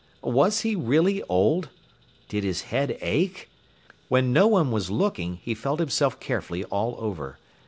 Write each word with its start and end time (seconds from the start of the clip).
Was 0.33 0.61
he 0.61 0.75
really 0.75 1.21
old? 1.29 1.69
Did 2.27 2.43
his 2.43 2.63
head 2.73 2.97
ache? 3.01 3.51
When 4.09 4.33
no 4.33 4.47
one 4.47 4.71
was 4.71 4.89
looking, 4.89 5.35
he 5.43 5.53
felt 5.53 5.79
himself 5.79 6.19
carefully 6.19 6.63
all 6.63 6.95
over. 6.97 7.37